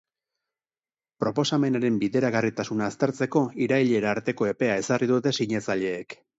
Proposamenaren 1.23 1.99
bideragarritasuna 2.05 2.89
aztertzeko 2.93 3.45
irailera 3.69 4.13
arteko 4.17 4.51
epea 4.57 4.83
ezarri 4.85 5.15
dute 5.17 5.39
sinatzaileek. 5.39 6.23